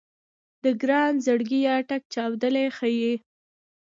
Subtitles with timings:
[0.63, 3.13] د ګران زړګيه ټک چاودلی ښه يې